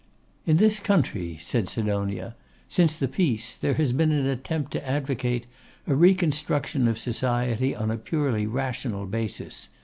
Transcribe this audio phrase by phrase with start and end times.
[0.47, 2.35] 'In this country,' said Sidonia,
[2.67, 5.45] 'since the peace, there has been an attempt to advocate
[5.85, 9.69] a reconstruction of society on a purely rational basis.